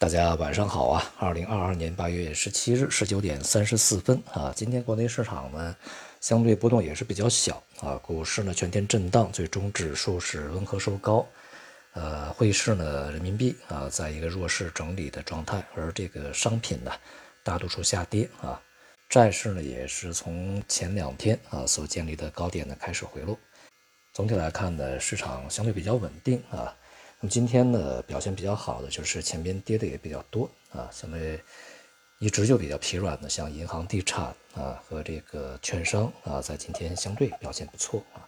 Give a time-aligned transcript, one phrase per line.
[0.00, 1.12] 大家晚上好啊！
[1.18, 5.74] 二零二二年八月十七日十九点三十四分啊，今天国内市场呢
[6.20, 11.26] 相对波动也是比较小啊，股市呢全天震荡，最终指数是温和收高。
[11.94, 16.92] 呃，汇市呢人民币啊在一个弱势整理的状态，而这个商品呢
[17.42, 18.62] 大多数下跌啊，
[19.08, 23.36] 债市呢也是从前两天啊所建立的高点呢开始回落。
[24.12, 26.72] 总体来看呢，市场相对比较稳定啊。
[27.20, 31.40] 那么今天呢，表现比较好的就是前边跌的也比较多啊，相对
[32.20, 38.22] 一直就比较疲软的，像银行、地产啊和这个券商啊，在今天相对表现不错啊。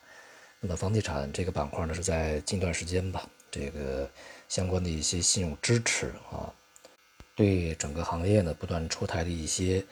[0.60, 4.10] 那么房地产这个板块呢，是在近段时间吧，这个
[4.48, 6.52] 相关的一些信用支持啊，
[7.34, 9.84] 对整个行业呢不断出台的一些。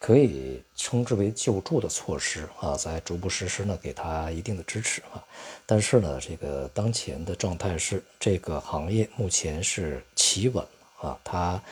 [0.00, 5.22] 可以称之为救助的措施啊，在逐步实施呢，给它一定的支持啊。
[5.66, 10.66] 但是呢，这个当前的状态是，这个行业目前是企稳
[11.02, 11.62] 啊，它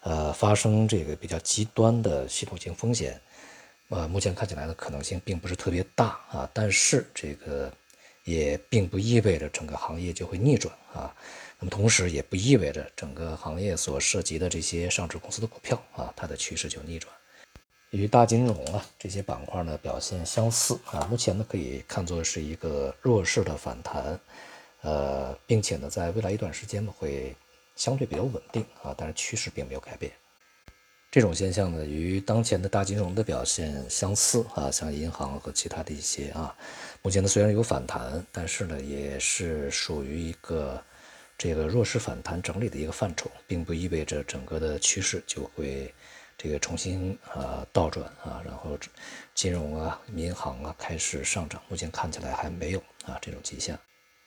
[0.00, 3.18] 呃发生这个比较极端的系统性风险，
[3.90, 6.50] 呃，目前看起来的可能性并不是特别大啊。
[6.52, 7.72] 但是这个
[8.24, 11.14] 也并不意味着整个行业就会逆转啊。
[11.60, 17.12] 那么同时也不意味着整个行业所涉及的这些上市公司的股票啊，它的趋势就逆转。
[17.90, 24.20] 与大金融啊这些板块呢表现相似啊，目前呢可以看作是一个弱势的反弹，
[24.82, 27.34] 呃，并且呢在未来一段时间呢会
[27.76, 30.12] 相对比较稳定啊，但是趋势并没有改变。
[31.10, 36.54] 这种现象呢与当前的大金融的表现相似啊，像银行和其他的一些啊，
[37.00, 40.78] 目前呢虽然有反弹，但是呢也是属于一个
[41.38, 45.90] 这个弱势反弹整理的一个范畴，并不意味着整个的趋势就会。
[46.38, 48.78] 这个重新啊倒转啊，然后
[49.34, 53.76] 金融啊、民航啊开始上涨，目前看起来还没有啊这种迹象。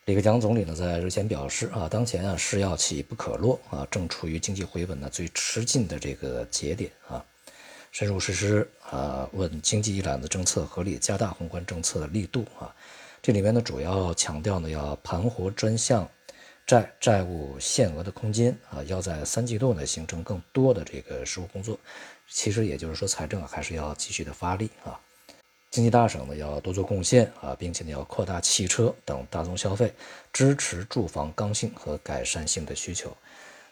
[0.05, 7.23] 李克强总理呢在日前表示啊，当前啊是要起不可落啊，正处于经济回稳呢最吃劲的这个节点啊，
[7.93, 12.75] 深入实施啊稳经济一揽子政策，合理加大宏观政策的力度啊。
[13.21, 16.05] 这里面呢主要强调呢要盘活专项。
[16.65, 21.77] 债债务限额的空间啊，要在三季度呢形成更多的这个实务工作。
[22.29, 24.97] 其实也就是说，财政还是要继续的发力啊。
[25.69, 29.93] 经济大省呢要多做贡献啊，并且呢要扩大汽车等大宗消费，
[30.31, 33.15] 支持住房刚性和改善性的需求。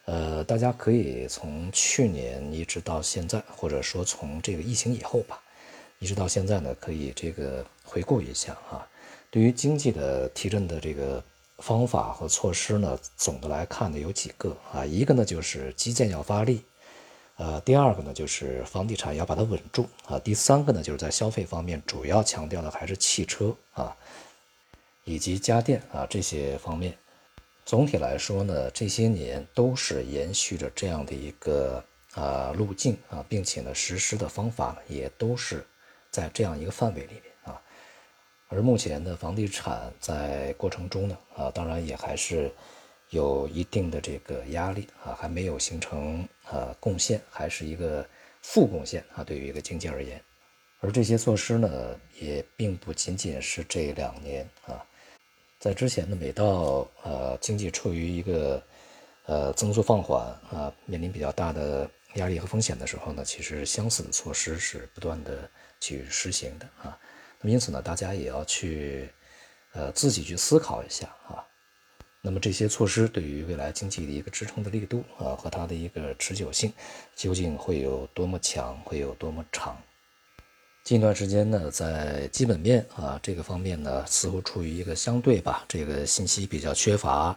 [0.04, 5.42] 呃，大家可以从去年一直到现在，或者说从这个疫情以后吧，
[6.00, 8.86] 一直到现在呢，可以这个回顾一下啊。
[9.32, 11.24] 对于经济的提振的这个。
[11.62, 16.64] 方法和措施呢，总的来看呢有几个啊，一个呢就是基建要发力，
[17.38, 23.96] 呃，第二个呢就是房地产要把它稳住啊，第三个呢就是在消费方面主要强调的还是汽车啊，
[25.04, 26.98] 以及家电啊这些方面。
[27.66, 31.84] 总体来说呢，这些年都是延续着这样的一个
[32.16, 35.66] 啊路径啊，并且呢实施的方法呢也都是
[36.10, 37.29] 在这样一个范围里面。
[38.52, 42.52] 而目前的房地产在过程中呢，啊，当然也还是
[43.12, 48.04] 有一定的这个压力啊，还没有形成啊贡献，还是一个
[48.42, 50.20] 负贡献啊，对于一个经济而言。
[50.80, 54.84] 而这些措施呢，也并不仅仅是这两年啊，
[55.60, 58.64] 在之前呢，每到呃经济处于一个
[59.28, 65.48] 呃增速放缓啊，面临比较大的压力和风险的时候呢，其实相似的措施是不断的
[65.80, 66.98] 去实行的啊。
[67.42, 69.10] 那么因此呢，大家也要去，
[69.72, 71.42] 呃，自己去思考一下啊。
[72.22, 76.74] 那么这些措施对于未来经济的一个支撑的力度啊，和它的一个持久性，
[77.16, 79.82] 究竟会有多么强，会有多么长？
[80.84, 87.34] 近一段时间呢，在基本面啊这个方面呢，似乎处于一个相对吧，这个信息比较缺乏，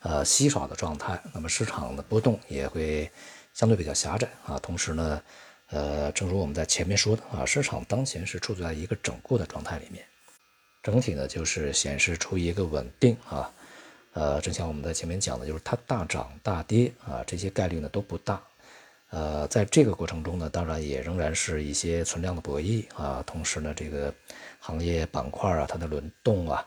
[0.00, 1.22] 呃，稀少的状态。
[1.32, 3.08] 那么市场的波动也会
[3.52, 4.58] 相对比较狭窄啊。
[4.58, 5.22] 同时呢。
[5.70, 10.04] 呃，正如我们在前面说的啊，市场当前是处在一个整固的状态里面，
[10.82, 13.50] 整体呢就是显示出一个稳定啊，
[14.12, 18.40] 呃，正像我们在前面讲的，就是它大涨大跌啊，这些概率呢都不大，
[19.08, 24.14] 呃，在这个过程中呢，当然也仍然是一些存量的博弈啊，同时呢，这个
[24.60, 26.66] 行业板块啊，它的轮动啊，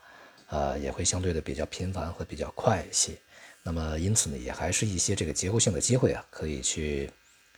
[0.50, 3.14] 呃，也会相对的比较频繁和比较快一些，
[3.62, 7.10] 那么因此呢，也还是一些这个结构性的机会啊，可以去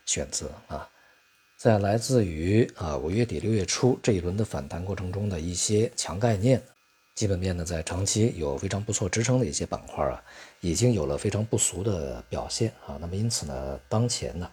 [0.04, 0.88] 选择啊。
[1.60, 6.58] 在来自于啊五月底六月初这一轮的反弹过程中的一些强概念，
[7.14, 10.24] 基本面呢在长期有非常不错支撑的一些板块啊，
[10.62, 12.96] 已经有了非常不俗的表现啊。
[12.98, 14.50] 那么因此呢，当前呢，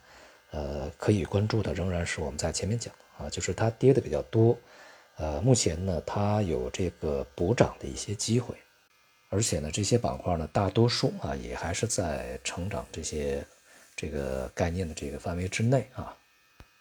[0.51, 4.57] 呃，可以关注的仍然是我们在前面讲啊，就是它跌的比较多，
[5.15, 8.53] 呃，目前呢它有这个补涨的一些机会，
[9.29, 13.47] 而且呢这些板块呢大多数啊也还是在成长这些。
[13.95, 16.13] 这个概念的这个范围之内啊。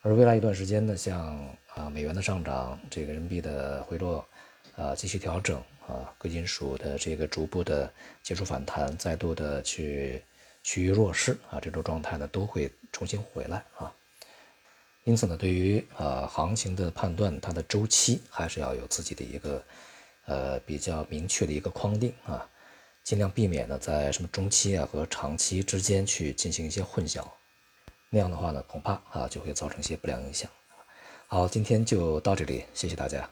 [0.07, 1.37] 而未来一段时间呢，像
[1.75, 4.25] 啊美元的上涨，这个人民币的回落，
[4.77, 7.93] 啊继续调整啊，贵金属的这个逐步的
[8.23, 10.23] 结束反弹，再度的去
[10.63, 13.93] 趋于弱势啊，这种状态呢都会重新回来啊。
[15.03, 19.65] 因此呢，对于啊行情的判断，它的周期还是要有自己的一个
[20.27, 22.49] 呃比较明确的一个框定啊，
[23.03, 27.25] 尽量避免呢在什么中期啊和长期之间去进行一些混淆。
[28.11, 30.51] 那样的话呢，恐怕啊就会造成一些不良影响。
[31.27, 33.29] 好，今天就到这里，谢谢大家。